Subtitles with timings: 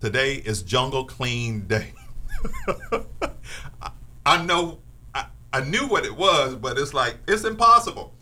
[0.00, 1.92] Today is Jungle Clean Day.
[3.82, 3.90] I,
[4.24, 4.78] I know,
[5.14, 8.14] I, I knew what it was, but it's like, it's impossible.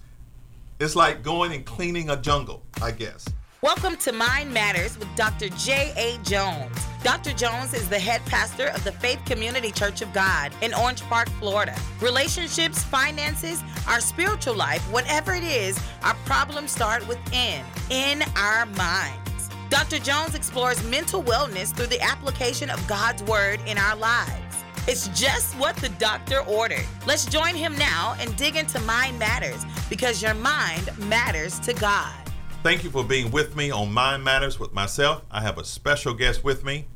[0.81, 3.27] It's like going and cleaning a jungle, I guess.
[3.63, 5.51] Welcome to Mind Matters with Dr.
[5.51, 6.19] J.A.
[6.25, 6.77] Jones.
[7.05, 7.33] Dr.
[7.33, 11.29] Jones is the head pastor of the Faith Community Church of God in Orange Park,
[11.39, 11.77] Florida.
[12.01, 19.28] Relationships, finances, our spiritual life, whatever it is, our problems start within, in our minds.
[19.71, 19.99] Dr.
[19.99, 24.57] Jones explores mental wellness through the application of God's Word in our lives.
[24.87, 26.87] It's just what the doctor ordered.
[27.07, 32.15] Let's join him now and dig into Mind Matters because your mind matters to God.
[32.63, 35.23] Thank you for being with me on Mind Matters with myself.
[35.31, 36.89] I have a special guest with me.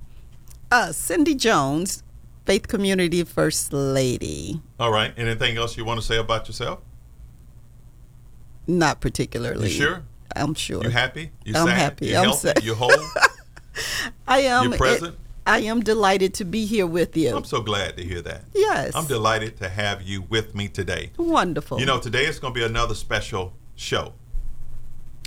[0.71, 2.03] Uh, Cindy Jones,
[2.47, 4.63] Faith Community First Lady.
[4.81, 5.13] All right.
[5.19, 6.81] Anything else you want to say about yourself?
[8.67, 9.69] Not particularly.
[9.69, 10.05] You sure?
[10.37, 10.83] I'm sure.
[10.83, 11.31] You happy?
[11.45, 11.79] You I'm sad?
[11.79, 12.07] happy.
[12.09, 12.49] You I'm healthy?
[12.49, 12.65] sad.
[12.65, 12.91] You whole?
[14.29, 14.73] I am.
[14.73, 15.15] You present?
[15.15, 17.37] it- I am delighted to be here with you.
[17.37, 18.45] I'm so glad to hear that.
[18.55, 18.95] yes.
[18.95, 21.11] I'm delighted to have you with me today.
[21.17, 21.81] Wonderful.
[21.81, 24.13] You know, today is going to be another special show,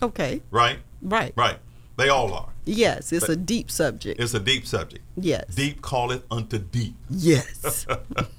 [0.02, 0.42] Okay.
[0.52, 0.80] right?
[1.02, 1.34] Right.
[1.36, 1.60] Right.
[1.98, 2.48] They all are.
[2.64, 4.20] Yes, it's But- a deep subject.
[4.22, 5.04] It's a deep subject.
[5.18, 5.54] yes.
[5.54, 6.96] Deep call it unto deep.
[7.10, 7.86] Yes.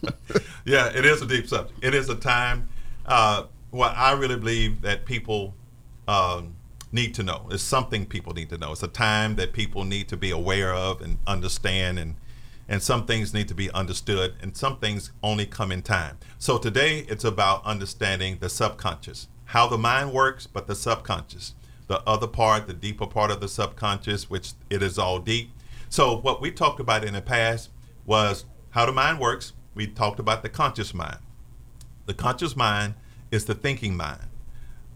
[0.65, 1.79] yeah, it is a deep subject.
[1.85, 2.71] It is a time.
[3.05, 5.55] Uh, what I really believe that people
[6.09, 6.56] um,
[6.93, 7.47] need to know.
[7.51, 8.73] It's something people need to know.
[8.73, 12.17] It's a time that people need to be aware of and understand, and
[12.69, 16.19] and some things need to be understood, and some things only come in time.
[16.39, 21.55] So today it's about understanding the subconscious, how the mind works, but the subconscious,
[21.87, 25.53] the other part, the deeper part of the subconscious, which it is all deep.
[25.89, 27.71] So what we talked about in the past
[28.05, 29.53] was how the mind works.
[29.75, 31.19] We talked about the conscious mind.
[32.07, 32.95] The conscious mind
[33.31, 34.29] is the thinking mind.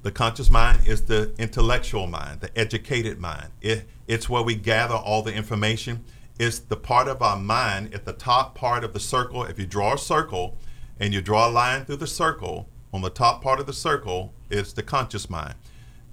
[0.02, 3.48] The conscious mind is the intellectual mind, the educated mind.
[3.60, 6.04] It, it's where we gather all the information.
[6.38, 9.44] It's the part of our mind at the top part of the circle.
[9.44, 10.56] If you draw a circle
[10.98, 14.33] and you draw a line through the circle, on the top part of the circle
[14.48, 15.55] is the conscious mind.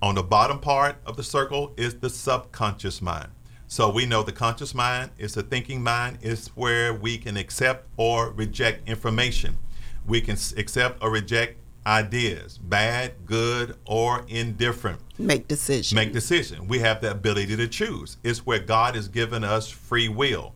[0.01, 3.29] On the bottom part of the circle is the subconscious mind.
[3.67, 7.87] So we know the conscious mind is the thinking mind, is where we can accept
[7.95, 9.57] or reject information.
[10.05, 14.99] We can accept or reject ideas, bad, good, or indifferent.
[15.17, 15.95] Make decisions.
[15.95, 16.67] Make decision.
[16.67, 18.17] We have the ability to choose.
[18.23, 20.53] It's where God has given us free will.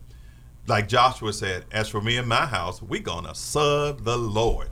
[0.68, 4.68] Like Joshua said, as for me and my house, we're gonna serve the Lord.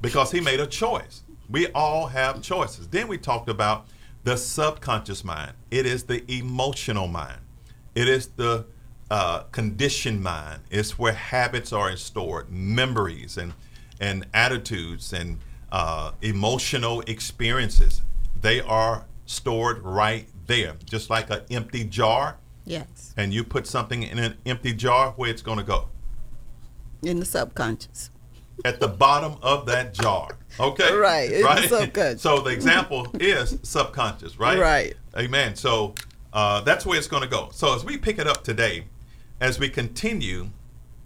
[0.00, 1.22] Because he made a choice.
[1.48, 2.88] We all have choices.
[2.88, 3.86] Then we talked about
[4.24, 5.52] the subconscious mind.
[5.70, 7.40] It is the emotional mind.
[7.94, 8.66] It is the
[9.10, 10.62] uh, conditioned mind.
[10.70, 13.54] It's where habits are stored, memories and
[13.98, 15.38] and attitudes and
[15.72, 18.02] uh, emotional experiences.
[18.40, 22.38] They are stored right there, just like an empty jar.
[22.64, 23.12] yes.
[23.16, 25.88] And you put something in an empty jar, where it's going to go
[27.02, 28.10] In the subconscious.
[28.64, 30.36] at the bottom of that jar.
[30.60, 30.94] Okay.
[30.96, 32.16] Right, in the.
[32.18, 34.58] So the example is subconscious, right?
[34.58, 34.94] Right.
[35.16, 35.56] Amen.
[35.56, 35.94] So
[36.32, 37.48] uh, that's where it's going to go.
[37.52, 38.84] So as we pick it up today,
[39.40, 40.50] as we continue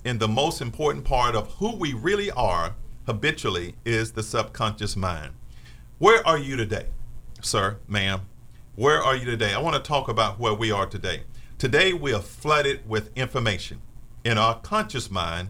[0.04, 2.74] in the most important part of who we really are
[3.10, 5.32] habitually is the subconscious mind.
[5.98, 6.86] Where are you today,
[7.40, 8.20] sir, ma'am?
[8.76, 9.52] Where are you today?
[9.52, 11.24] I want to talk about where we are today.
[11.58, 13.80] Today we are flooded with information
[14.24, 15.48] in our conscious mind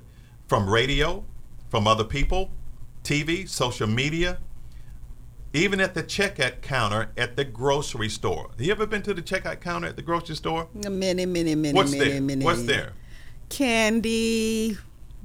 [0.48, 1.22] from radio,
[1.68, 2.50] from other people,
[3.04, 4.38] TV, social media,
[5.52, 8.48] even at the checkout counter at the grocery store.
[8.52, 10.66] Have you ever been to the checkout counter at the grocery store?
[10.72, 12.20] Many, many, many, What's many, there?
[12.22, 12.42] many.
[12.42, 12.92] What's there?
[13.50, 14.78] Candy,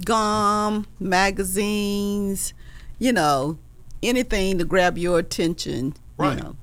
[0.03, 2.53] gum, magazines,
[2.99, 3.57] you know,
[4.03, 5.93] anything to grab your attention.
[6.17, 6.37] Right.
[6.37, 6.55] You know.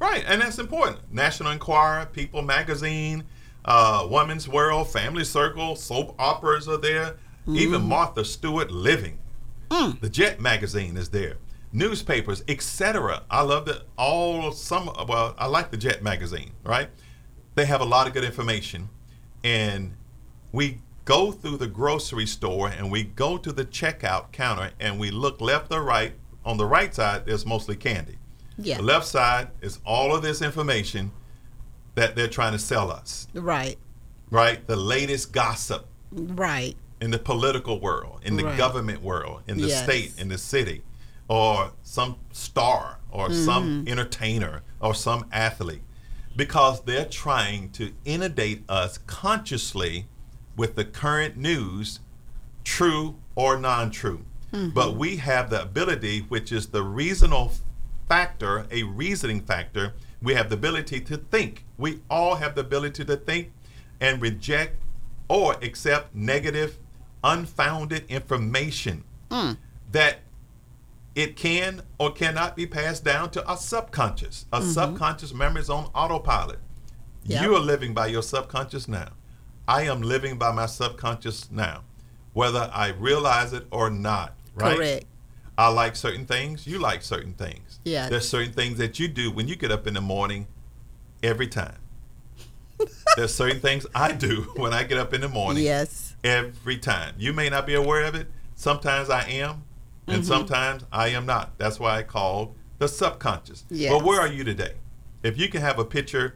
[0.00, 0.98] Right, and that's important.
[1.12, 3.24] National Enquirer, People Magazine,
[3.64, 7.16] uh, Woman's World, Family Circle, soap operas are there.
[7.46, 9.18] Even Martha Stewart Living,
[10.00, 11.36] the Jet magazine is there.
[11.72, 13.22] Newspapers, etc.
[13.30, 14.90] I love the all some.
[15.06, 16.52] Well, I like the Jet magazine.
[16.64, 16.88] Right,
[17.54, 18.88] they have a lot of good information,
[19.42, 19.94] and
[20.52, 25.10] we go through the grocery store and we go to the checkout counter and we
[25.10, 26.14] look left or right.
[26.44, 28.16] On the right side, there's mostly candy.
[28.58, 28.76] Yeah.
[28.78, 31.10] The left side is all of this information
[31.94, 33.78] that they're trying to sell us, Right.
[34.30, 34.66] right?
[34.66, 36.76] The latest gossip Right.
[37.00, 38.56] in the political world, in the Right.
[38.58, 39.84] government world, in the Yes.
[39.84, 40.82] state, in the city,
[41.28, 43.44] or some star, or Mm-hmm.
[43.44, 45.82] some entertainer, or some athlete,
[46.36, 50.06] because they're trying to inundate us consciously
[50.56, 52.00] with the current news,
[52.64, 54.24] true or non true.
[54.52, 54.70] Mm-hmm.
[54.70, 57.52] But we have the ability, which is the reasonable
[58.08, 59.94] factor, a reasoning factor.
[60.22, 61.64] We have the ability to think.
[61.76, 63.52] We all have the ability to think
[64.00, 64.76] and reject
[65.28, 66.78] or accept negative,
[67.22, 69.56] unfounded information mm.
[69.90, 70.18] that
[71.14, 74.46] it can or cannot be passed down to our subconscious.
[74.52, 74.70] A mm-hmm.
[74.70, 76.58] subconscious memory is on autopilot.
[77.24, 77.42] Yep.
[77.42, 79.10] You are living by your subconscious now.
[79.66, 81.82] I am living by my subconscious now,
[82.32, 84.34] whether I realize it or not.
[84.54, 84.76] Right?
[84.76, 85.04] Correct.
[85.56, 86.66] I like certain things.
[86.66, 87.78] You like certain things.
[87.84, 88.08] Yeah.
[88.08, 90.46] There's certain things that you do when you get up in the morning
[91.22, 91.76] every time.
[93.16, 96.16] There's certain things I do when I get up in the morning Yes.
[96.24, 97.14] every time.
[97.18, 98.26] You may not be aware of it.
[98.56, 99.62] Sometimes I am,
[100.06, 100.26] and Mm-hmm.
[100.28, 101.56] sometimes I am not.
[101.58, 103.64] That's why I called the subconscious.
[103.70, 103.92] Yes.
[103.92, 104.74] But where are you today?
[105.22, 106.34] If you can have a picture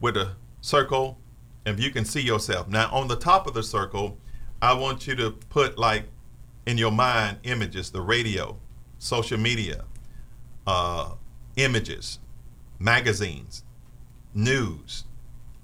[0.00, 1.18] with a circle,
[1.66, 2.68] and you can see yourself.
[2.68, 4.18] Now, on the top of the circle,
[4.62, 6.04] I want you to put like
[6.66, 8.58] in your mind images, the radio,
[8.98, 9.84] social media,
[10.66, 11.14] uh,
[11.56, 12.18] images,
[12.78, 13.64] magazines,
[14.34, 15.04] news,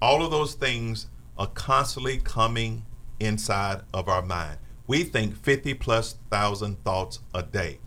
[0.01, 1.07] all of those things
[1.39, 2.85] are constantly coming
[3.21, 4.59] inside of our mind.
[4.87, 7.81] We think 50 plus thousand thoughts a day,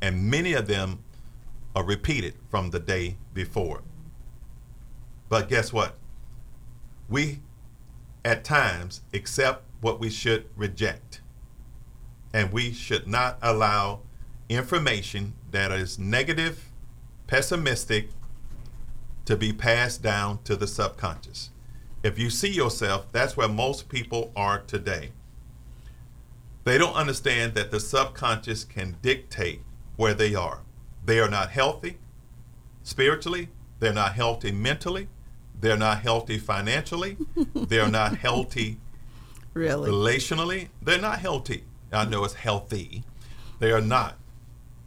[0.00, 1.04] and many of them
[1.74, 3.82] are repeated from the day before.
[5.28, 5.96] But guess what?
[7.08, 7.40] We,
[8.24, 11.20] at times, accept what we should reject.
[12.32, 14.00] And we should not allow
[14.48, 16.70] information that is negative,
[17.26, 18.10] pessimistic,
[19.24, 21.50] to be passed down to the subconscious.
[22.02, 25.10] If you see yourself, that's where most people are today.
[26.64, 29.62] They don't understand that the subconscious can dictate
[29.96, 30.60] where they are.
[31.04, 31.98] They are not healthy
[32.88, 33.48] spiritually,
[33.80, 35.08] they're not healthy mentally,
[35.60, 37.16] they're not healthy financially,
[37.54, 38.78] they're not healthy
[39.54, 39.90] Really.
[39.90, 41.64] relationally, they're not healthy.
[41.92, 43.04] I know it's healthy.
[43.58, 44.16] They are not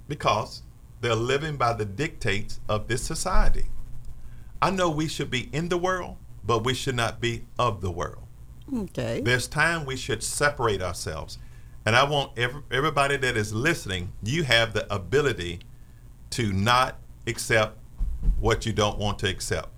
[0.07, 0.61] because
[1.01, 3.65] they're living by the dictates of this society.
[4.61, 7.91] I know we should be in the world, but we should not be of the
[7.91, 8.23] world.
[8.73, 9.21] Okay.
[9.21, 11.37] There's time we should separate ourselves.
[11.85, 15.61] And I want every, everybody that is listening, you have the ability
[16.31, 17.77] to not accept
[18.39, 19.69] what you don't want to accept.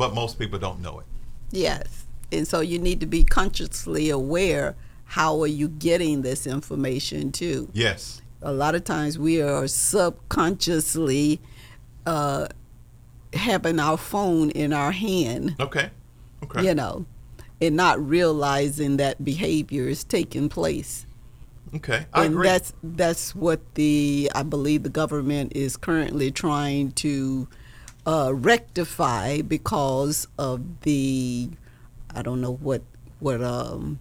[0.00, 1.04] But most people don't know it.
[1.50, 2.06] Yes.
[2.32, 4.74] And so you need to be consciously aware
[5.04, 7.68] how are you getting this information too.
[7.74, 8.22] Yes.
[8.40, 11.38] A lot of times we are subconsciously
[12.06, 12.46] uh,
[13.34, 15.90] having our phone in our hand, Okay.
[16.44, 16.64] Okay.
[16.66, 17.04] you know,
[17.60, 21.04] and not realizing that behavior is taking place.
[21.74, 22.06] Okay.
[22.14, 22.48] I and agree.
[22.48, 27.48] that's that's what the I believe the government is currently trying to
[28.06, 31.50] uh, rectify because of the
[32.14, 32.82] I don't know what
[33.20, 34.00] what um,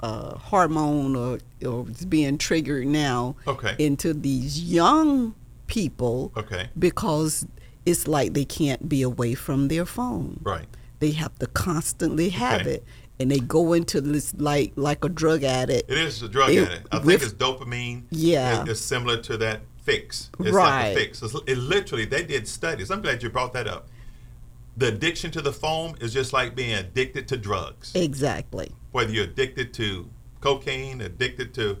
[0.00, 3.74] uh, hormone or, or it's being triggered now Okay.
[3.78, 5.34] into these young
[5.66, 6.68] people Okay.
[6.78, 7.46] because
[7.86, 10.40] it's like they can't be away from their phone.
[10.42, 10.66] Right.
[11.00, 12.74] They have to constantly have Okay.
[12.74, 12.84] it,
[13.20, 15.90] and they go into this like like a drug addict.
[15.90, 16.88] It is a drug It- addict.
[16.92, 18.02] I think with- it's dopamine.
[18.10, 18.64] Yeah.
[18.66, 20.30] It's similar to that fix.
[20.38, 20.86] It's like Right.
[20.88, 21.22] a fix.
[21.22, 22.90] It's, it literally, they did studies.
[22.90, 23.88] I'm glad you brought that up.
[24.76, 27.92] The addiction to the phone is just like being addicted to drugs.
[27.94, 28.72] Exactly.
[28.92, 30.08] Whether you're addicted to
[30.40, 31.78] cocaine, addicted to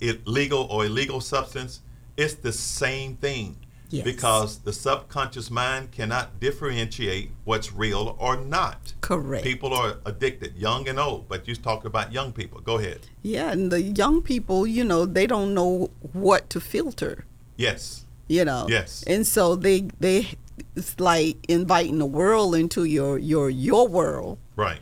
[0.00, 1.80] illegal or illegal substance,
[2.16, 3.56] it's the same thing.
[3.90, 4.04] Yes.
[4.04, 8.92] Because the subconscious mind cannot differentiate what's real or not.
[9.02, 9.44] Correct.
[9.44, 12.60] People are addicted, young and old, but you talk about young people.
[12.60, 13.00] Go ahead.
[13.22, 17.24] Yeah, and the young people, you know, they don't know what to filter,
[17.56, 18.04] Yes.
[18.28, 18.66] you know.
[18.68, 19.04] Yes.
[19.06, 20.28] And so they they
[20.76, 24.80] it's like inviting the world into your your your world Right.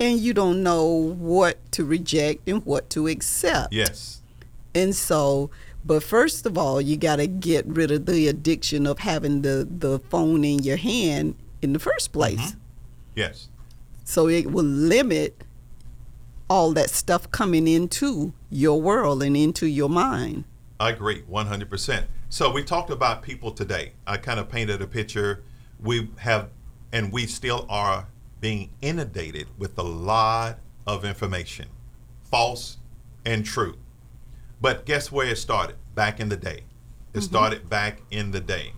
[0.00, 3.72] and you don't know what to reject and what to accept.
[3.72, 4.22] Yes.
[4.74, 5.50] And so
[5.84, 9.66] but first of all, you got to get rid of the addiction of having the
[9.68, 12.38] the phone in your hand in the first place.
[12.40, 12.58] Mm-hmm.
[13.14, 13.48] Yes.
[14.04, 15.44] So it will limit
[16.50, 20.44] all that stuff coming into your world and into your mind.
[20.80, 22.04] I agree 100%.
[22.28, 23.92] So we talked about people today.
[24.06, 25.42] I kind of painted a picture.
[25.80, 26.50] We have,
[26.92, 28.06] and we still are
[28.40, 31.68] being inundated with a lot of information,
[32.22, 32.78] false
[33.24, 33.76] and true.
[34.60, 35.76] But guess where it started?
[35.94, 36.62] Back in the day.
[37.12, 37.20] It mm-hmm.
[37.20, 38.72] started back in the day.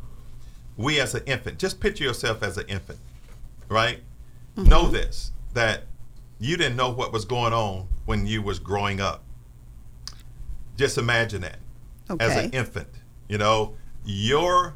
[0.77, 2.99] We as an infant, just picture yourself as an infant,
[3.69, 4.01] right?
[4.57, 4.69] Mm-hmm.
[4.69, 5.85] Know this, that
[6.39, 9.23] you didn't know what was going on when you was growing up.
[10.77, 11.59] Just imagine that
[12.19, 12.89] as an infant.
[13.29, 14.75] You know, your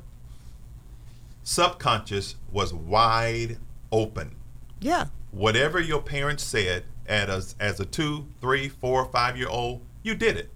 [1.43, 3.59] subconscious was wide
[3.93, 4.37] open.
[4.81, 5.07] Yeah.
[5.31, 10.15] Whatever your parents said at as as a two, three, four, five year old, you
[10.15, 10.51] did it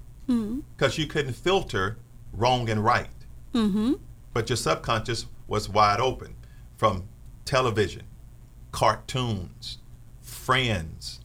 [0.76, 1.96] because you couldn't filter
[2.32, 3.08] wrong and right.
[3.54, 3.94] Mm-hmm.
[4.34, 6.34] But your subconscious was wide open
[6.76, 7.08] from
[7.46, 8.02] television,
[8.70, 9.78] cartoons,
[10.20, 11.20] friends,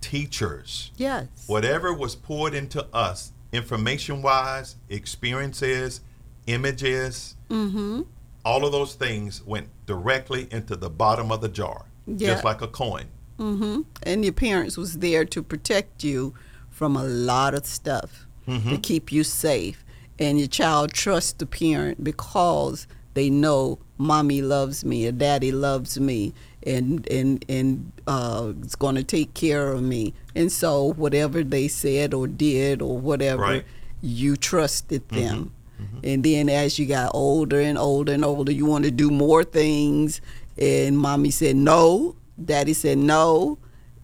[0.00, 1.28] teachers, Yes.
[1.46, 6.00] whatever was poured into us, information wise, experiences,
[6.46, 8.02] images, mm-hmm.
[8.44, 12.28] all of those things went directly into the bottom of the jar, Yeah.
[12.28, 13.06] just like a coin.
[13.38, 13.80] Mm-hmm.
[14.02, 16.34] and your parents was there to protect you
[16.68, 18.76] from a lot of stuff to mm-hmm.
[18.76, 19.82] keep you safe.
[20.18, 25.98] And your child trusts the parent because they know mommy loves me or daddy loves
[25.98, 26.34] me
[26.66, 30.14] and and and uh, is going to take care of me.
[30.34, 33.64] And so whatever they said or did or whatever Right.
[34.02, 35.24] you trusted mm-hmm.
[35.24, 35.52] them.
[35.80, 35.98] Mm-hmm.
[36.04, 39.44] And then as you got older and older and older you want to do more
[39.44, 40.20] things.
[40.58, 42.16] And mommy said no.
[42.42, 43.58] Daddy said no.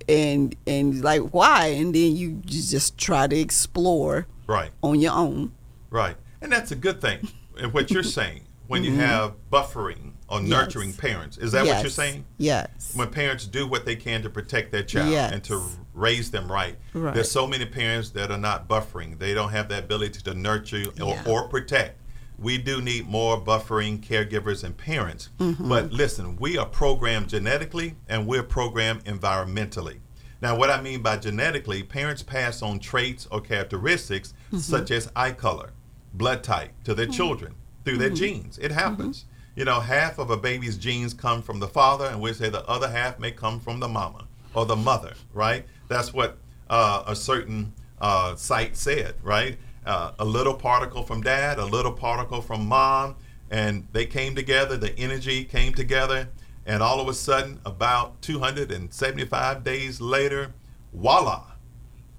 [0.09, 1.67] And and like why?
[1.69, 4.71] And then you just try to explore Right.
[4.83, 5.53] on your own.
[5.91, 6.17] Right.
[6.41, 7.29] And that's a good thing.
[7.59, 9.01] And what you're saying, when you mm-hmm.
[9.01, 10.97] have buffering or nurturing Yes.
[10.99, 12.25] parents, is that what you're saying?
[12.38, 15.33] yes When parents do what they can to protect their child Yes.
[15.33, 15.62] and to
[15.95, 16.76] raise them right.
[16.95, 17.14] Right.
[17.14, 19.18] There's so many parents that are not buffering.
[19.18, 21.23] They don't have that ability to nurture or, Yeah.
[21.26, 22.00] or protect.
[22.38, 25.30] We do need more buffering caregivers and parents.
[25.38, 25.68] Mm-hmm.
[25.68, 30.00] But listen, we are programmed genetically and we're programmed environmentally.
[30.42, 34.59] Now, what I mean by genetically, parents pass on traits or characteristics Mm-hmm.
[34.59, 35.71] such as eye color,
[36.12, 37.54] blood type to their children
[37.85, 38.59] through their genes.
[38.59, 39.25] It happens.
[39.57, 42.65] You know, half of a baby's genes come from the father, and we say the
[42.69, 45.65] other half may come from the mama or the mother, right?
[45.89, 46.37] That's what
[46.69, 49.57] uh, a certain uh, site said, right?
[49.87, 53.17] Uh, a little particle from dad, a little particle from mom,
[53.51, 56.29] and they came together, the energy came together,
[56.67, 60.53] and all of a sudden, about 275 days later,
[60.93, 61.45] voila,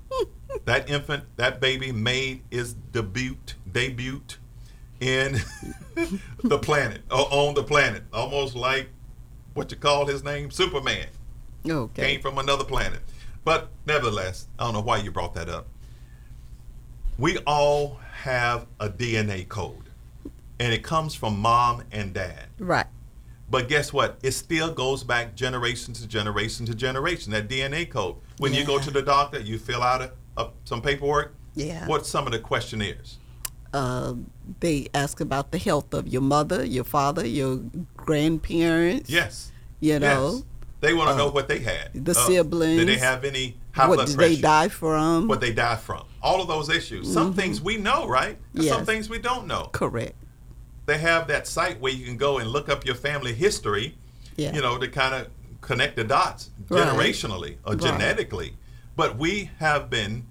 [0.65, 3.37] that infant, that baby made its debut,
[3.71, 4.23] debut
[4.99, 5.39] in
[6.43, 8.89] the planet, or on the planet, almost like
[9.53, 11.07] what you call his name, Superman,
[11.67, 12.99] okay came from another planet.
[13.43, 15.67] But nevertheless, I don't know why you brought that up.
[17.17, 19.89] We all have a DNA code,
[20.59, 22.47] and it comes from mom and dad.
[22.59, 22.85] right
[23.49, 24.19] But guess what?
[24.21, 27.31] It still goes back generation to generation to generation.
[27.31, 28.17] That DNA code.
[28.37, 31.33] When you go to the doctor, you fill out a, a, some paperwork.
[31.55, 31.87] Yeah.
[31.87, 33.17] What's some of the questionnaires?
[33.73, 34.13] Uh,
[34.59, 37.59] they ask about the health of your mother your father your
[37.95, 39.51] grandparents Yes.
[39.79, 40.43] you know Yes.
[40.79, 41.89] They want to uh, know what they had.
[42.05, 42.77] the siblings.
[42.77, 46.03] Did they have any high what blood did they die from What they died from?
[46.21, 47.11] All of those issues.
[47.11, 48.37] Some things we know, right?
[48.53, 49.69] And Some things we don't know.
[49.73, 50.13] correct
[50.85, 53.97] They have that site where you can go and look up your family history.
[54.35, 54.53] Yeah.
[54.53, 55.29] You know, to kind of
[55.61, 56.85] connect the dots Right.
[56.85, 57.81] generationally or Right.
[57.81, 58.55] genetically.
[58.95, 60.27] But we have been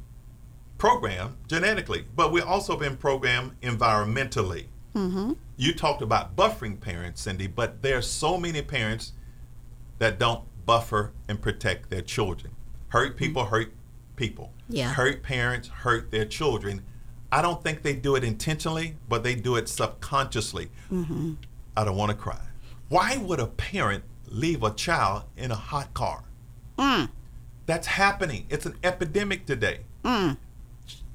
[0.78, 4.66] programmed genetically, but we've also been programmed environmentally.
[4.95, 5.33] mm-hmm.
[5.59, 9.12] You talked about buffering parents, Cindy, but there are so many parents
[9.99, 12.54] that don't buffer and protect their children.
[12.88, 13.73] Hurt people hurt
[14.16, 14.52] people.
[14.68, 14.92] Yeah.
[14.92, 16.83] Hurt parents hurt their children.
[17.33, 20.71] I don't think they do it intentionally, but they do it subconsciously.
[21.76, 22.40] I don't want to cry.
[22.88, 26.25] Why would a parent leave a child in a hot car?
[26.78, 27.09] Mm.
[27.66, 28.47] That's happening.
[28.49, 29.80] It's an epidemic today.
[30.04, 30.37] Mm.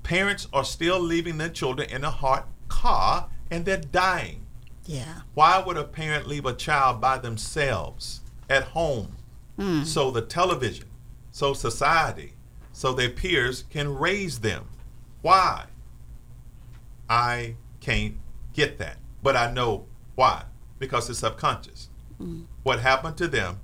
[0.04, 4.46] Parents are still leaving their children in a hot car and they're dying.
[4.86, 9.18] yeah Why would a parent leave a child by themselves at home
[9.60, 9.86] Mm.
[9.86, 10.88] so the television,
[11.32, 12.34] so society,
[12.72, 14.70] so their peers can raise them?
[15.22, 15.66] Why?
[17.10, 18.16] I can't
[18.54, 18.98] get that.
[19.22, 20.46] But I know why.
[20.80, 21.90] Because it's subconscious.
[22.64, 23.60] What happened to them,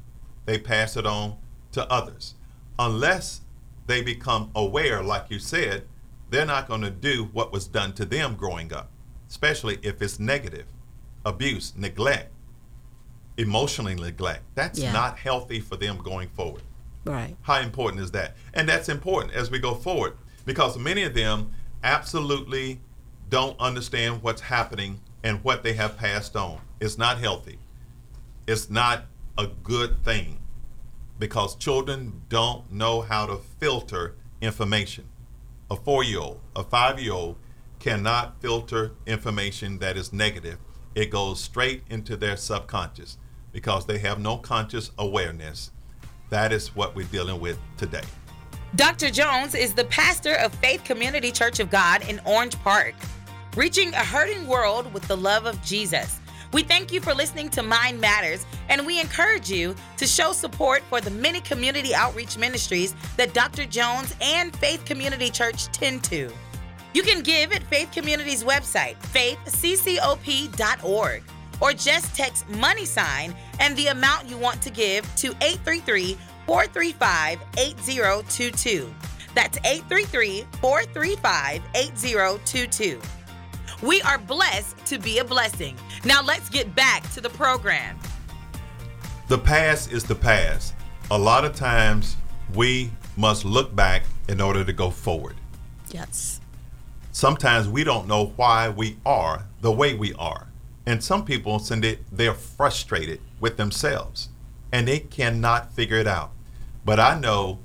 [0.46, 1.38] they pass it on
[1.72, 2.36] to others.
[2.78, 3.42] Unless
[3.88, 5.88] they become aware, like you said,
[6.30, 8.90] they're not going to do what was done to them growing up,
[9.30, 10.66] especially if it's negative
[11.26, 12.32] abuse, neglect,
[13.38, 14.44] emotionally neglect.
[14.56, 14.92] That's Yeah.
[14.94, 16.64] not healthy for them going forward.
[17.06, 18.36] right How important is that?
[18.54, 21.52] And that's important as we go forward because many of them
[21.84, 22.82] absolutely
[23.30, 26.60] don't understand what's happening and what they have passed on.
[26.82, 27.60] It's not healthy.
[28.46, 29.06] It's not
[29.38, 30.40] a good thing
[31.20, 35.06] because children don't know how to filter information.
[35.70, 37.36] A four year old, a five year old
[37.80, 40.58] cannot filter information that is negative.
[40.96, 43.18] It goes straight into their subconscious
[43.52, 45.72] because they have no conscious awareness.
[46.30, 48.04] That is what we're dealing with today.
[48.76, 49.10] Dr.
[49.10, 52.96] Jones is the pastor of Faith Community Church of God in Orange Park,
[53.58, 56.20] reaching a hurting world with the love of Jesus.
[56.54, 60.82] We thank you for listening to Mind Matters, and we encourage you to show support
[60.90, 63.66] for the many community outreach ministries that Dr.
[63.66, 66.32] Jones and Faith Community Church tend to.
[66.94, 71.24] You can give at Faith Community's website, faithccop.org,
[71.60, 77.42] or just text money sign and the amount you want to give to 833 435
[77.58, 78.96] 8022.
[79.36, 83.02] That's 833 435 8022.
[83.84, 85.78] We are blessed to be a blessing.
[86.06, 87.98] Now let's get back to the program.
[89.28, 90.74] The past is the past.
[91.12, 92.16] A lot of times
[92.54, 95.36] we must look back in order to go forward.
[95.90, 96.40] Yes.
[97.12, 100.48] Sometimes we don't know why we are the way we are.
[100.86, 104.30] And some people, Cindy, they're frustrated with themselves
[104.72, 106.32] and they cannot figure it out.
[106.86, 107.60] But I know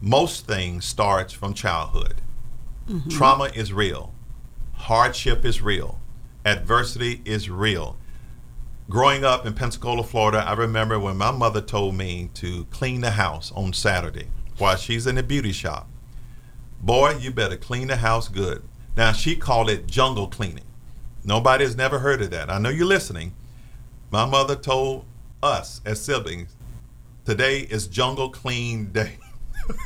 [0.00, 2.20] most things starts from childhood.
[2.88, 3.08] Mm-hmm.
[3.10, 4.12] Trauma is real.
[4.74, 6.00] Hardship is real.
[6.44, 7.96] Adversity is real.
[8.90, 13.12] Growing up in Pensacola, Florida, I remember when my mother told me to clean the
[13.12, 14.26] house on Saturday
[14.58, 15.88] while she's in the beauty shop.
[16.80, 18.64] Boy, you better clean the house good.
[18.96, 20.64] Now, she called it jungle cleaning.
[21.24, 22.50] Nobody has never heard of that.
[22.50, 23.34] I know you're listening.
[24.10, 25.04] My mother told
[25.42, 26.56] us as siblings,
[27.24, 29.18] today is jungle clean day.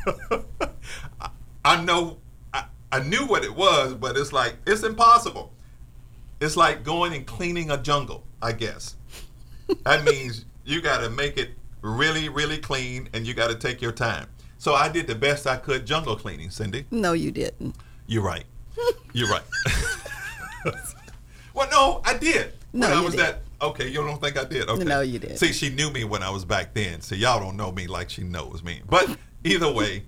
[1.64, 2.16] I, know,
[2.54, 5.52] I, I knew what it was, but it's like, it's impossible.
[6.40, 8.96] It's like going and cleaning a jungle, I guess.
[9.84, 11.50] That means you got to make it
[11.82, 14.26] really, really clean and you got to take your time.
[14.58, 16.86] So I did the best I could jungle cleaning, Cindy.
[16.90, 17.74] No, you didn't.
[18.06, 18.44] You're right.
[19.12, 19.42] You're right.
[21.54, 22.52] well, no, I did.
[22.72, 23.26] No, when I you was didn't.
[23.60, 23.66] that.
[23.66, 24.68] Okay, you don't think I did?
[24.68, 24.84] Okay.
[24.84, 25.38] No, you didn't.
[25.38, 27.00] See, she knew me when I was back then.
[27.00, 28.82] So y'all don't know me like she knows me.
[28.88, 30.02] But either way,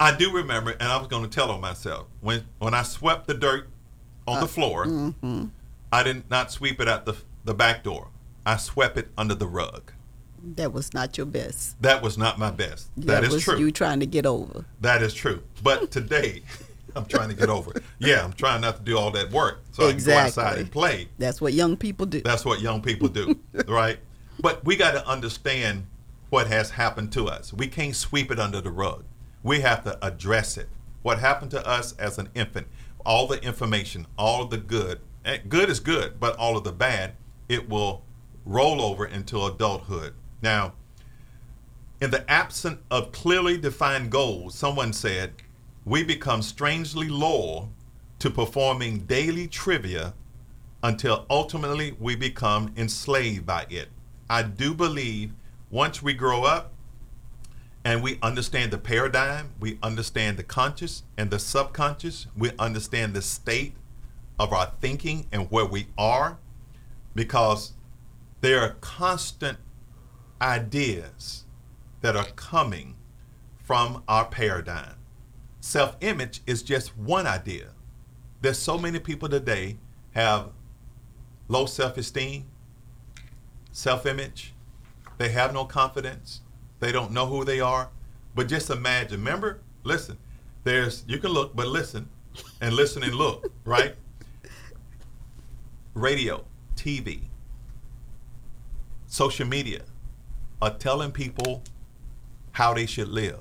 [0.00, 3.28] I do remember, and I was going to tell on myself when when I swept
[3.28, 3.68] the dirt
[4.26, 4.86] on Uh, the floor.
[4.86, 5.44] mm-hmm.
[5.92, 8.08] I did not sweep it at the the back door.
[8.46, 9.92] I swept it under the rug.
[10.42, 11.80] That was not your best.
[11.82, 12.90] That was not my best.
[12.96, 13.58] that is was true.
[13.58, 14.64] you trying to get over.
[14.80, 15.42] That is true.
[15.62, 16.42] But today,
[16.96, 17.82] I'm trying to get over it.
[17.98, 20.70] Yeah, I'm trying not to do all that work so I can go outside and
[20.70, 21.08] play.
[21.18, 22.22] That's what young people do.
[22.22, 23.98] That's what young people do, right?
[24.40, 25.86] But we got to understand
[26.30, 27.52] what has happened to us.
[27.52, 29.04] We can't sweep it under the rug.
[29.42, 30.68] We have to address it.
[31.02, 32.66] What happened to us as an infant,
[33.04, 37.14] all the information, all the good, Eh, good is good, but all of the bad,
[37.48, 38.02] it will
[38.46, 40.14] roll over into adulthood.
[40.42, 40.74] Now,
[42.00, 45.34] in the absence of clearly defined goals, someone said,
[45.84, 47.70] we become strangely loyal
[48.18, 50.14] to performing daily trivia
[50.82, 53.88] until ultimately we become enslaved by it.
[54.30, 55.32] I do believe
[55.70, 56.72] once we grow up
[57.84, 63.22] and we understand the paradigm, we understand the conscious and the subconscious, we understand the
[63.22, 63.74] state
[64.40, 66.38] of our thinking and where we are,
[67.14, 67.74] because
[68.40, 69.58] there are constant
[70.40, 71.44] ideas
[72.00, 72.96] that are coming
[73.62, 74.94] from our paradigm.
[75.60, 77.72] Self image is just one idea.
[78.40, 79.76] There's so many people today
[80.12, 80.48] have
[81.48, 82.46] low self esteem,
[83.72, 84.54] self image.
[85.18, 86.40] They have no confidence.
[86.78, 87.90] They don't know who they are.
[88.34, 90.16] But just imagine, remember, listen,
[90.64, 92.08] there's, you can look, but listen,
[92.62, 93.96] and listen and look, right?
[95.94, 96.44] Radio,
[96.76, 97.22] TV,
[99.08, 99.82] social media
[100.62, 101.64] are telling people
[102.52, 103.40] how they should live,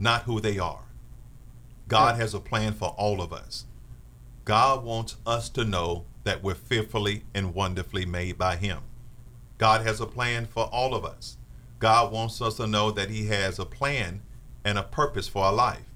[0.00, 0.82] not who they are.
[1.86, 3.66] God has a plan for all of us.
[4.44, 8.80] God wants us to know that we're fearfully and wonderfully made by Him.
[9.58, 11.36] God has a plan for all of us.
[11.78, 14.22] God wants us to know that He has a plan
[14.64, 15.86] and a purpose for our life.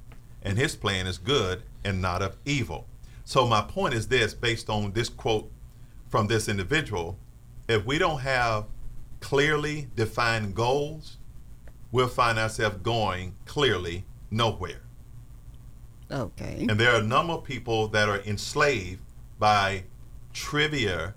[0.41, 2.87] And His plan is good and not of evil.
[3.31, 5.53] So, my point is this based on this quote
[6.09, 7.17] from this individual
[7.69, 8.67] if we don't have
[9.21, 11.19] clearly defined goals,
[11.93, 14.81] we'll find ourselves going clearly nowhere.
[16.11, 16.67] Okay.
[16.69, 19.03] And there are a number of people that are enslaved
[19.39, 19.85] by
[20.33, 21.15] trivia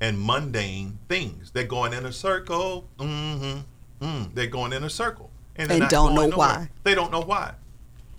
[0.00, 1.52] and mundane things.
[1.52, 2.88] They're going in a circle.
[2.98, 4.04] Mm-hmm.
[4.04, 4.34] Mm.
[4.34, 5.30] They're going in a circle.
[5.54, 6.36] And not don't know nowhere.
[6.36, 6.70] why.
[6.82, 7.54] They don't know why.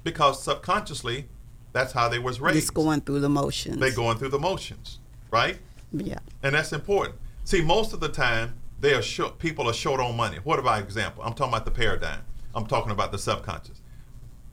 [0.01, 1.27] Because subconsciously,
[1.73, 2.59] that's how they was raised.
[2.59, 3.79] Just going through the motions.
[3.79, 5.57] They're going through the motions, right?
[5.91, 6.19] Yeah.
[6.43, 7.15] And that's important.
[7.43, 10.37] See, most of the time, they are short, people are short on money.
[10.43, 11.23] What about example?
[11.23, 12.21] I'm talking about the paradigm.
[12.53, 13.81] I'm talking about the subconscious.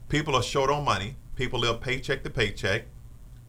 [0.07, 1.15] People are short on money.
[1.35, 2.85] People live paycheck to paycheck.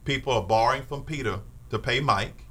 [0.05, 2.45] People are borrowing from Peter to pay Mike.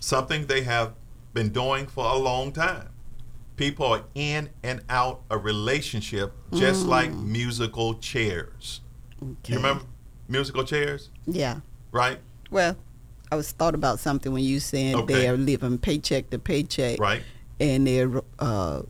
[0.00, 0.94] Something they have
[1.32, 2.90] been doing for a long time.
[3.56, 6.88] People are in and out of relationship just mm.
[6.88, 8.80] like musical chairs.
[9.22, 9.52] Okay.
[9.52, 9.84] You remember
[10.28, 11.60] musical chairs, Yeah.
[11.92, 12.18] right?
[12.50, 12.76] Well,
[13.32, 15.14] I was thought about something when you said Okay.
[15.14, 17.22] they're living paycheck to paycheck, Right.
[17.60, 18.82] And they're uh,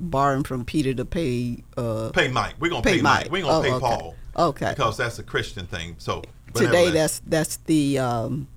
[0.00, 1.62] borrowing from Peter to pay.
[1.76, 2.54] Uh, Pay Mike.
[2.60, 3.24] We're gonna Pay pay, Mike.
[3.24, 3.32] Mike.
[3.32, 3.80] We're gonna Oh, pay okay.
[3.80, 4.14] Paul.
[4.36, 4.70] Okay.
[4.70, 5.96] Because that's a Christian thing.
[5.98, 6.22] So
[6.54, 8.48] today, that's that's the um,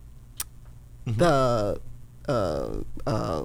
[1.07, 1.19] Mm-hmm.
[1.19, 1.79] the
[2.27, 2.69] uh,
[3.07, 3.43] uh,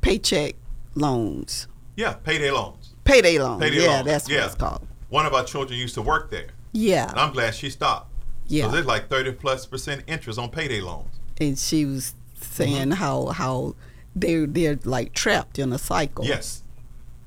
[0.00, 0.54] paycheck
[0.94, 1.66] loans.
[1.96, 2.94] Yeah, payday loans.
[3.04, 3.60] Payday loan.
[3.60, 4.06] Payday yeah, loans.
[4.06, 4.38] that's yeah.
[4.40, 4.86] what it's called.
[5.10, 6.48] One of our children used to work there.
[6.74, 7.12] And Yeah.
[7.14, 8.10] I'm glad she stopped.
[8.46, 8.64] Yeah.
[8.66, 11.20] So there's like 30 plus percent interest on payday loans.
[11.40, 12.90] and she was saying Mm-hmm.
[12.92, 13.74] how how
[14.14, 16.24] they they're like trapped in a cycle.
[16.24, 16.62] Yes.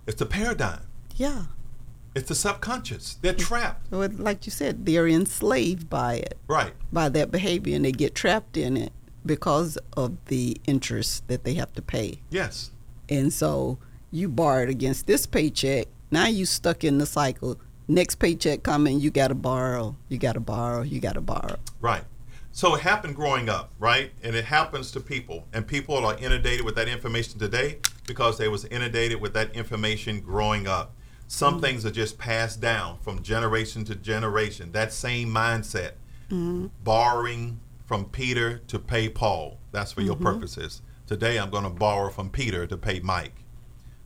[0.06, 0.82] It's the paradigm.
[1.16, 1.44] Yeah.
[2.16, 3.18] It's the subconscious.
[3.22, 3.92] They're trapped.
[3.92, 6.74] Well, like you said, they're enslaved by it, Right.
[6.92, 8.92] by that behavior, and they get trapped in it
[9.26, 12.22] because of the interest that they have to pay.
[12.32, 12.72] Yes.
[13.10, 13.78] And so
[14.10, 15.88] you borrowed against this paycheck.
[16.10, 17.60] Now you stuck in the cycle.
[17.88, 19.96] Next paycheck coming, you got to borrow.
[20.10, 20.82] You got to borrow.
[20.82, 21.58] You got to borrow.
[21.80, 22.04] Right.
[22.52, 24.12] So it happened growing up, right?
[24.24, 25.48] And it happens to people.
[25.54, 30.20] And people are inundated with that information today because they was inundated with that information
[30.20, 30.96] growing up.
[31.28, 31.62] Some mm.
[31.62, 34.72] things are just passed down from generation to generation.
[34.72, 35.92] That same mindset.
[36.30, 36.68] Mm-hmm.
[36.84, 39.60] Borrowing from Peter to pay Paul.
[39.72, 40.26] That's for your mm-hmm.
[40.26, 40.82] purposes.
[41.06, 43.44] Today I'm going to borrow from Peter to pay Mike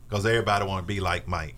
[0.08, 1.56] because everybody want to be like Mike.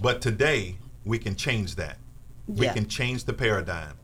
[0.00, 1.98] But today we can change that.
[2.46, 2.72] We Yeah.
[2.74, 3.94] can change the paradigm.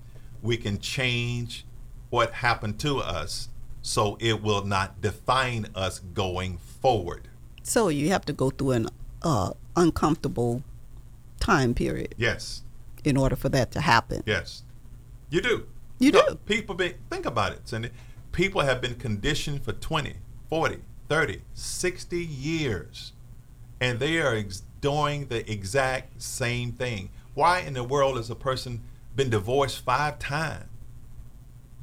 [0.42, 1.64] We can change
[2.10, 3.48] what happened to us
[3.82, 7.28] so it will not define us going forward.
[7.62, 8.88] So you have to go through an
[9.22, 10.62] uh, uncomfortable
[11.40, 12.62] time period Yes.
[13.04, 14.22] in order for that to happen.
[14.26, 14.62] Yes.
[15.30, 15.66] You do.
[15.98, 16.34] You No, do.
[16.46, 17.90] People be think about it, Cindy.
[18.32, 20.14] People have been conditioned for 20,
[20.48, 23.12] 40, 30, 60 years.
[23.80, 27.10] And they are ex- doing the exact same thing.
[27.34, 28.82] Why in the world has a person
[29.16, 30.64] been divorced five times?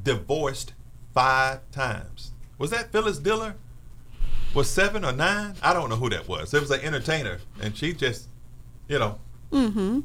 [0.02, 0.74] Divorced
[1.14, 2.32] five times.
[2.58, 3.56] Was that Phyllis Diller?
[4.54, 5.56] Was seven or nine?
[5.62, 6.54] I don't know who that was.
[6.54, 8.28] It was an entertainer, and she just,
[8.88, 9.20] you know,
[9.52, 10.02] Mm-hmm.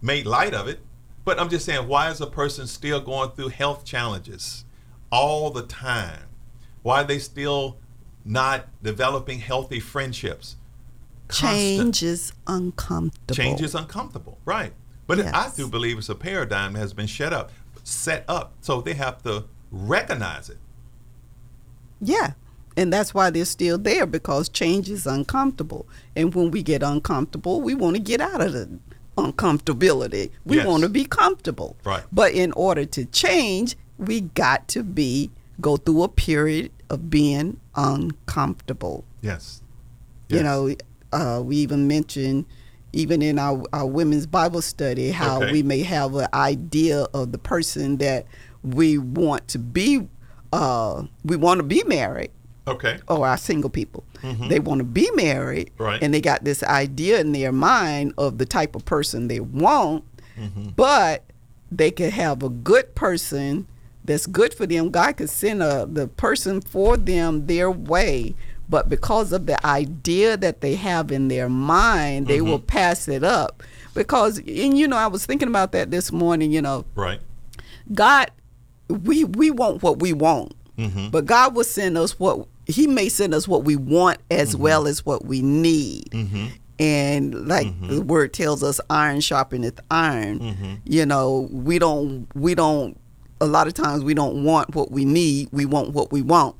[0.00, 0.80] made light of it.
[1.24, 4.64] But I'm just saying, why is a person still going through health challenges
[5.12, 6.22] all the time?
[6.82, 7.76] Why are they still
[8.24, 10.56] not developing healthy friendships?
[11.30, 13.34] Change is uncomfortable.
[13.34, 14.72] Change is uncomfortable, right?
[15.06, 17.50] But I do believe it's a paradigm that has been set up,
[17.84, 20.58] set up, so they have to recognize it.
[22.00, 22.32] Yeah.
[22.76, 25.88] And that's why they're still there because change is uncomfortable.
[26.14, 28.78] And when we get uncomfortable, we want to get out of the
[29.16, 30.30] uncomfortability.
[30.44, 30.66] We Yes.
[30.66, 31.76] want to be comfortable.
[31.84, 32.04] Right.
[32.12, 37.58] But in order to change, we got to be go through a period of being
[37.74, 39.04] uncomfortable.
[39.22, 39.60] Yes.
[40.28, 40.74] You know,
[41.12, 42.44] uh, we even mentioned,
[42.92, 45.52] even in our, our women's Bible study, how Okay.
[45.52, 48.26] we may have an idea of the person that
[48.62, 50.06] we want to be,
[50.52, 52.30] uh, we want to be married,
[52.66, 52.98] Okay.
[53.08, 54.04] or our single people.
[54.48, 55.82] They want to be married, Mm-hmm.
[55.82, 56.02] Right.
[56.02, 60.04] and they got this idea in their mind of the type of person they want,
[60.38, 60.68] Mm-hmm.
[60.76, 61.24] but
[61.70, 63.66] they could have a good person
[64.04, 64.90] that's good for them.
[64.90, 68.34] God could send a, the person for them their way,
[68.68, 72.50] but because of the idea that they have in their mind, they Mm-hmm.
[72.50, 73.62] will pass it up.
[73.94, 77.20] Because, and you know, I was thinking about that this morning, you know, Right.
[77.92, 78.30] God,
[78.88, 81.10] we we want what we want, Mhm.
[81.10, 84.62] but God will send us what He may send us what we want as Mm-hmm.
[84.62, 86.12] well as what we need.
[86.80, 87.88] And like Mm-hmm.
[87.88, 90.38] the word tells us, iron sharpeneth iron.
[90.38, 90.74] Mm-hmm.
[90.84, 92.96] You know, we don't we don't.
[93.40, 95.48] A lot of times we don't want what we need.
[95.52, 96.54] We want what we want.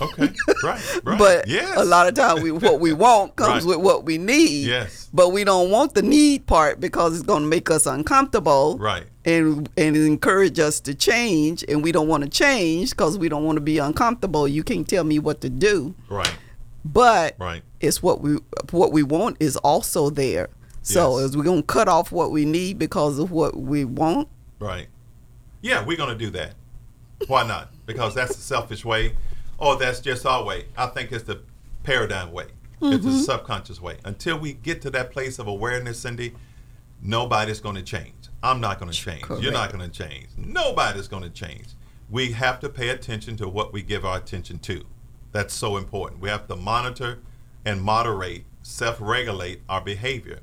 [0.00, 0.30] Okay.
[0.62, 1.00] right.
[1.04, 1.18] Right.
[1.18, 1.76] But yes.
[1.76, 3.76] a lot of times we, what we want comes Right.
[3.76, 4.66] with what we need.
[4.66, 5.08] Yes.
[5.12, 8.76] But we don't want the need part because it's going to make us uncomfortable.
[8.78, 9.04] Right.
[9.24, 13.44] And and encourage us to change, and we don't want to change because we don't
[13.44, 14.46] want to be uncomfortable.
[14.48, 16.32] You can't tell me what to do, Right.
[16.84, 17.62] but Right.
[17.80, 18.38] it's what we
[18.70, 20.48] what we want is also there.
[20.82, 21.30] So Yes.
[21.30, 24.28] is we gonna cut off what we need because of what we want?
[24.60, 24.88] Right.
[25.60, 26.54] Yeah, we're going to do that.
[27.26, 27.70] Why not?
[27.84, 29.14] Because that's the selfish way,
[29.58, 30.66] or that's just our way.
[30.76, 31.40] I think it's the
[31.82, 32.46] paradigm way.
[32.80, 33.06] It's Mm-hmm.
[33.10, 33.98] the subconscious way.
[34.04, 36.32] Until we get to that place of awareness, Cindy,
[37.02, 38.14] nobody's going to change.
[38.42, 39.24] I'm not going to change.
[39.40, 40.28] You're not going to change.
[40.36, 41.66] Nobody's going to change.
[42.08, 44.84] We have to pay attention to what we give our attention to.
[45.32, 46.20] That's so important.
[46.20, 47.18] We have to monitor
[47.64, 50.38] and moderate, self regulate our behavior.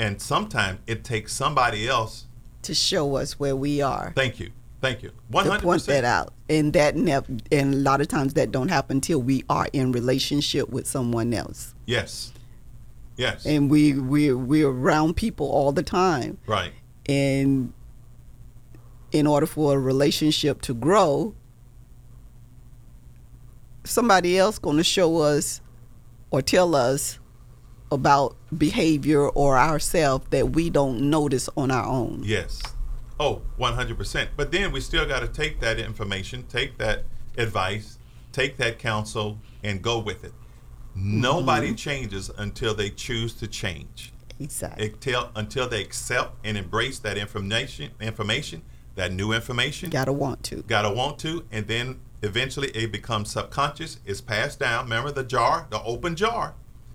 [0.00, 2.26] And sometimes it takes somebody else
[2.62, 4.12] To show us where we are.
[4.16, 4.50] Thank you.
[4.80, 5.10] Thank you.
[5.10, 5.60] to 100%.
[5.62, 6.32] point that out.
[6.48, 9.92] And that nev- and a lot of times that don't happen till we are in
[9.92, 11.74] relationship with someone else.
[11.86, 12.32] Yes.
[13.16, 13.44] Yes.
[13.44, 16.38] And we we we're around people all the time.
[16.46, 16.72] right.
[17.08, 17.72] And
[19.10, 21.34] in order for a relationship to grow,
[23.84, 25.60] somebody else going to show us
[26.30, 27.18] or tell us
[27.90, 32.20] about behavior or ourselves that we don't notice on our own.
[32.22, 32.60] Yes.
[33.20, 34.28] Oh, 100%.
[34.36, 37.04] But then we still got to take that information, take that
[37.36, 37.98] advice,
[38.32, 40.32] take that counsel, and go with it.
[40.94, 41.76] Nobody mm-hmm.
[41.76, 44.12] changes until they choose to change.
[44.40, 44.86] Exactly.
[44.86, 48.62] Until, until they accept and embrace that information, information,
[48.94, 49.90] that new information.
[49.90, 50.62] Gotta want to.
[50.62, 53.98] Gotta want to, and then eventually it becomes subconscious.
[54.04, 54.84] It's passed down.
[54.84, 56.54] Remember the jar, the open jar.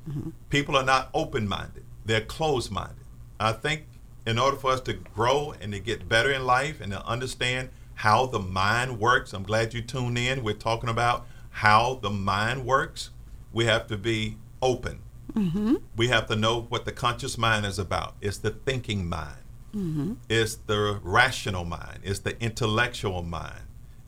[0.09, 0.31] Mm-hmm.
[0.49, 3.05] People are not open-minded; they're closed-minded.
[3.39, 3.85] I think
[4.25, 7.69] in order for us to grow and to get better in life and to understand
[7.95, 10.43] how the mind works, I'm glad you tuned in.
[10.43, 13.11] We're talking about how the mind works.
[13.51, 14.99] We have to be open.
[15.33, 15.75] Mm-hmm.
[15.95, 18.15] We have to know what the conscious mind is about.
[18.21, 19.37] It's the thinking mind.
[19.75, 20.13] Mm-hmm.
[20.29, 21.99] It's the rational mind.
[22.03, 23.61] It's the intellectual mind.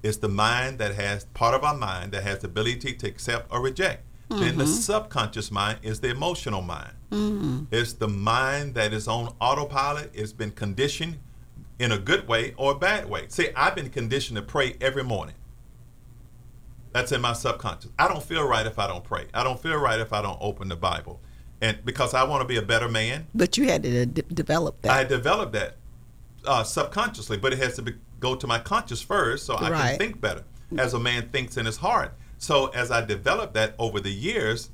[0.03, 3.51] It's the mind that has part of our mind that has the ability to accept
[3.51, 4.03] or reject.
[4.29, 4.73] Then the mm-hmm.
[4.73, 6.93] subconscious mind is the emotional mind.
[7.11, 10.11] It's the mind that is on autopilot.
[10.13, 11.19] It's been conditioned
[11.79, 13.25] in a good way or a bad way.
[13.29, 15.35] See, I've been conditioned to pray every morning.
[16.93, 17.91] That's in my subconscious.
[17.99, 19.25] I don't feel right if I don't pray.
[19.33, 21.19] I don't feel right if I don't open the Bible.
[21.61, 24.81] And because I want to be a better man, But you had to de- develop
[24.81, 24.91] that.
[24.91, 25.77] I developed that
[26.45, 29.89] uh, subconsciously, but it has to be, go to my conscious first so I Right.
[29.91, 30.43] can think better
[30.77, 32.13] as a man thinks in his heart.
[32.37, 34.69] So as I developed that over the years,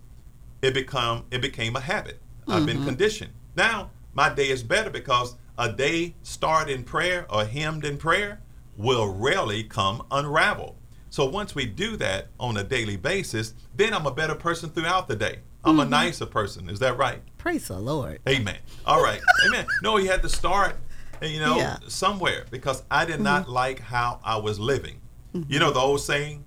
[0.61, 2.19] it become it became a habit.
[2.47, 2.87] I've been mm-hmm.
[2.87, 3.31] conditioned.
[3.55, 8.41] Now my day is better because a day started in prayer or hymned in prayer
[8.77, 10.75] will rarely come unraveled.
[11.09, 15.07] So once we do that on a daily basis, then I'm a better person throughout
[15.07, 15.39] the day.
[15.63, 15.91] I'm a mm-hmm.
[15.91, 16.69] nicer person.
[16.69, 17.21] Is that right?
[17.37, 18.19] Praise the Lord.
[18.27, 18.57] Amen.
[18.85, 19.21] All right.
[19.45, 19.65] Amen.
[19.83, 20.77] No, you had to start,
[21.21, 21.77] eh, you know, Yeah.
[21.87, 23.51] somewhere because I did not mm-hmm.
[23.51, 24.99] like how I was living.
[25.47, 26.43] You know the old saying,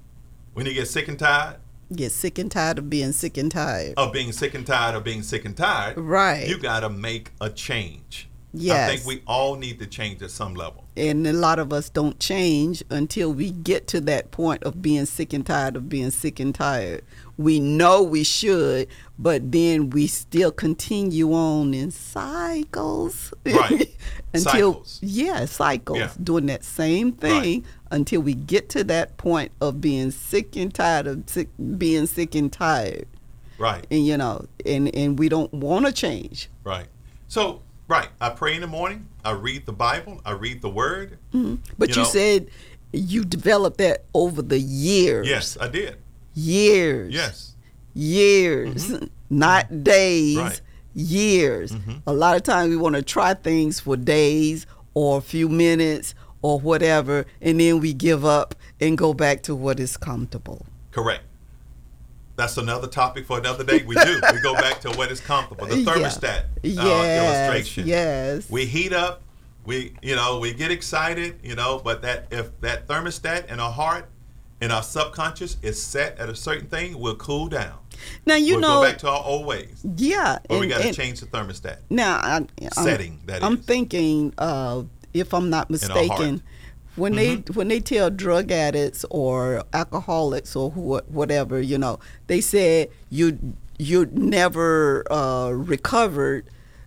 [0.53, 1.57] when you get sick and tired
[1.95, 3.95] Get sick and tired of being sick and tired.
[3.97, 6.47] of being sick and tired of being sick and tired, Right.
[6.49, 8.29] you got to make a change.
[8.53, 8.89] yes.
[8.91, 10.85] I think we all need to change at some level.
[10.97, 15.07] and a lot of us don't change until we get to that point of being
[15.07, 17.03] sick and tired of being sick and tired.
[17.37, 18.87] We know we should,
[19.19, 23.33] but then we still continue on in cycles.
[23.45, 23.89] Right.
[24.33, 24.99] until Cycles.
[25.03, 26.11] yeah, cycles, Yeah.
[26.23, 31.07] doing that same thing until we get to that point of being sick and tired
[31.07, 33.07] of sick, being sick and tired.
[33.57, 33.87] Right.
[33.91, 36.51] And you know, and and we don't want to change.
[36.65, 36.87] Right.
[37.29, 38.09] So, right.
[38.21, 39.09] I pray in the morning.
[39.25, 40.21] I read the Bible.
[40.25, 41.19] I read the Word.
[41.33, 41.55] Mm-hmm.
[41.79, 42.09] But You you, know?
[42.09, 42.49] said
[42.93, 45.29] you developed that over the years.
[45.29, 45.97] Yes, I did.
[46.35, 47.15] years.
[47.15, 47.55] Yes.
[47.95, 49.05] Years, mm-hmm.
[49.31, 50.37] not days.
[50.37, 50.61] Right.
[50.95, 51.71] Years.
[51.73, 51.93] Mm-hmm.
[52.09, 56.15] A lot of times we want to try things for days or a few minutes
[56.45, 60.67] or whatever, and then we give up and go back to what is comfortable.
[60.91, 61.25] Correct.
[62.37, 63.83] That's another topic for another day.
[63.87, 64.21] We do.
[64.33, 65.67] we go back to what is comfortable.
[65.67, 65.87] The Yeah.
[65.95, 67.87] thermostat uh, Yes, illustration.
[67.87, 68.51] yes.
[68.51, 69.23] We heat up.
[69.65, 71.39] We, you know, we get excited.
[71.43, 74.07] You know, but that if that thermostat in our heart,
[74.61, 77.79] in our subconscious, is set at a certain thing, we'll cool down.
[78.27, 79.81] Now you we'll know, go back to our old ways.
[79.97, 80.41] yeah.
[80.47, 81.79] But we got to change the thermostat.
[81.89, 83.65] Now, I, I'm, Setting, that I'm is.
[83.65, 84.83] thinking, uh,
[85.15, 86.09] if I'm not In our heart.
[86.09, 86.43] mistaken,
[86.97, 92.41] when they when they tell drug addicts or alcoholics or who, whatever, you know, they
[92.41, 93.39] said you
[93.79, 96.47] you never uh, recovered.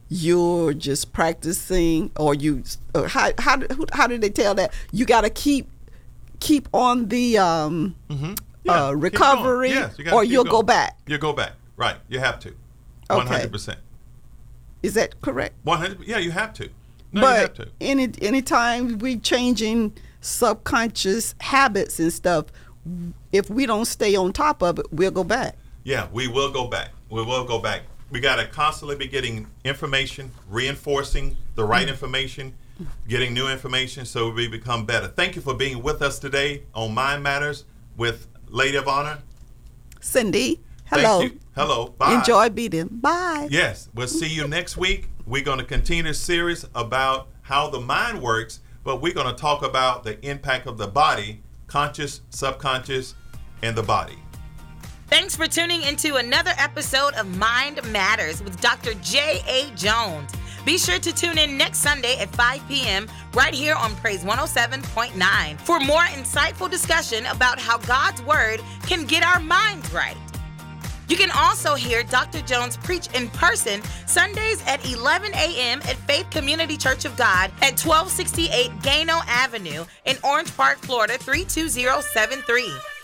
[0.09, 2.63] You're just practicing, or you
[2.95, 3.61] uh, how how
[3.91, 4.73] how did they tell that?
[4.93, 5.67] You got to keep
[6.39, 7.95] keep on the um,
[8.63, 10.97] Yeah, uh, recovery, Yes, you or you'll go back.
[11.07, 11.53] You'll go back.
[11.75, 11.97] Right.
[12.07, 12.55] You have to.
[13.09, 13.79] One hundred percent.
[14.81, 15.55] Is that correct?
[15.63, 16.07] One hundred.
[16.07, 16.69] Yeah, you have to.
[17.11, 22.45] No, but any anytime we changing subconscious habits and stuff,
[23.31, 25.55] if we don't stay on top of it, we'll go back.
[25.83, 26.89] Yeah, we will go back.
[27.09, 27.83] We will go back.
[28.09, 31.91] We got to constantly be getting information, reinforcing the right mm.
[31.91, 32.53] information,
[33.07, 35.07] getting new information so we become better.
[35.07, 37.65] Thank you for being with us today on Mind Matters
[37.97, 39.19] with Lady of Honor.
[39.99, 41.21] Cindy, Thank hello.
[41.21, 41.39] you.
[41.55, 41.87] Hello.
[41.97, 42.15] Bye.
[42.15, 42.87] Enjoy beating.
[42.87, 43.47] Bye.
[43.49, 45.09] Yes, we'll see you next week.
[45.27, 49.35] We're going to continue the series about how the mind works, but we're going to
[49.35, 53.13] talk about the impact of the body, conscious, subconscious,
[53.61, 54.17] and the body.
[55.07, 58.93] Thanks for tuning into another episode of Mind Matters with Dr.
[59.01, 59.69] J.A.
[59.75, 60.31] Jones.
[60.63, 63.09] Be sure to tune in next Sunday at 5 p.m.
[63.33, 69.25] right here on Praise 107.9 for more insightful discussion about how God's Word can get
[69.25, 70.15] our minds right.
[71.07, 72.41] You can also hear Dr.
[72.41, 75.79] Jones preach in person Sundays at 11 a.m.
[75.83, 82.96] at Faith Community Church of God at 1268 Gano Avenue in Orange Park, Florida 32073.